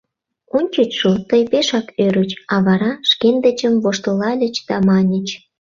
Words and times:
Ончычшо 0.57 1.11
тый 1.29 1.41
пешак 1.51 1.87
ӧрыч, 2.05 2.31
а 2.53 2.55
вара 2.65 2.91
шкендычым 3.09 3.73
воштылальыч 3.83 4.55
да 4.67 4.77
маньыч: 4.87 5.27